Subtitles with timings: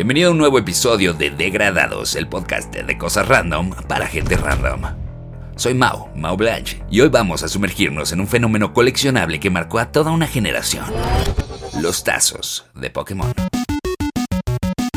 [0.00, 4.80] Bienvenido a un nuevo episodio de Degradados, el podcast de cosas random para gente random.
[5.56, 9.78] Soy Mao, Mao Blanche, y hoy vamos a sumergirnos en un fenómeno coleccionable que marcó
[9.78, 10.86] a toda una generación.
[11.82, 13.30] Los tazos de Pokémon.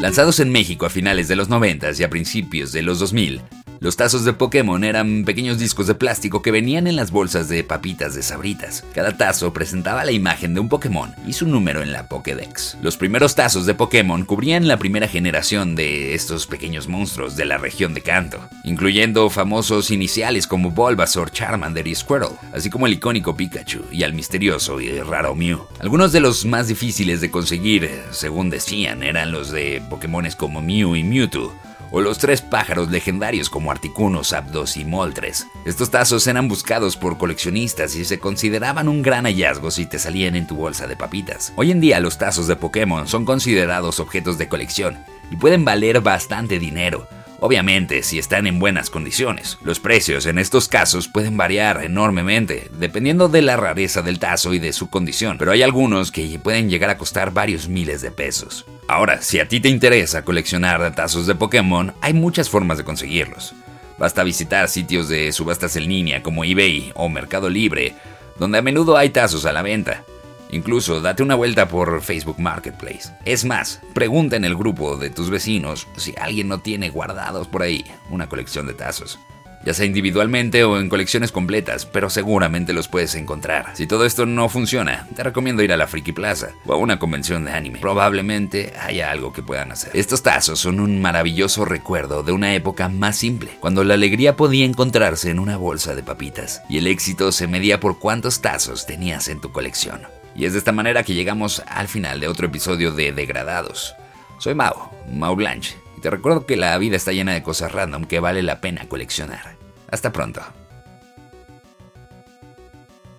[0.00, 3.40] Lanzados en México a finales de los 90 y a principios de los 2000,
[3.80, 7.62] los tazos de Pokémon eran pequeños discos de plástico que venían en las bolsas de
[7.62, 8.84] papitas de sabritas.
[8.94, 12.76] Cada tazo presentaba la imagen de un Pokémon y su número en la Pokédex.
[12.82, 17.58] Los primeros tazos de Pokémon cubrían la primera generación de estos pequeños monstruos de la
[17.58, 23.36] región de Kanto, incluyendo famosos iniciales como Bulbasaur, Charmander y Squirtle, así como el icónico
[23.36, 25.60] Pikachu y al misterioso y raro Mew.
[25.80, 30.96] Algunos de los más difíciles de conseguir, según decían, eran los de Pokémones como Mew
[30.96, 31.54] y Mewtwo,
[31.90, 35.46] o los tres pájaros legendarios como Articuno, Zapdos y Moltres.
[35.64, 40.36] Estos tazos eran buscados por coleccionistas y se consideraban un gran hallazgo si te salían
[40.36, 41.52] en tu bolsa de papitas.
[41.56, 44.98] Hoy en día los tazos de Pokémon son considerados objetos de colección
[45.30, 47.08] y pueden valer bastante dinero.
[47.40, 49.58] Obviamente, si están en buenas condiciones.
[49.62, 54.58] Los precios en estos casos pueden variar enormemente, dependiendo de la rareza del tazo y
[54.58, 58.66] de su condición, pero hay algunos que pueden llegar a costar varios miles de pesos.
[58.88, 63.54] Ahora, si a ti te interesa coleccionar tazos de Pokémon, hay muchas formas de conseguirlos.
[63.98, 67.94] Basta visitar sitios de subastas en línea como eBay o Mercado Libre,
[68.38, 70.04] donde a menudo hay tazos a la venta.
[70.50, 73.12] Incluso date una vuelta por Facebook Marketplace.
[73.24, 77.62] Es más, pregunta en el grupo de tus vecinos si alguien no tiene guardados por
[77.62, 79.18] ahí una colección de tazos
[79.64, 83.72] ya sea individualmente o en colecciones completas, pero seguramente los puedes encontrar.
[83.74, 86.98] Si todo esto no funciona, te recomiendo ir a la Friki Plaza o a una
[86.98, 87.78] convención de anime.
[87.78, 89.90] Probablemente haya algo que puedan hacer.
[89.94, 94.64] Estos tazos son un maravilloso recuerdo de una época más simple, cuando la alegría podía
[94.64, 99.28] encontrarse en una bolsa de papitas y el éxito se medía por cuántos tazos tenías
[99.28, 100.17] en tu colección.
[100.38, 103.96] Y es de esta manera que llegamos al final de otro episodio de Degradados.
[104.38, 108.04] Soy Mao, Mao Blanche y te recuerdo que la vida está llena de cosas random
[108.04, 109.56] que vale la pena coleccionar.
[109.90, 110.40] Hasta pronto.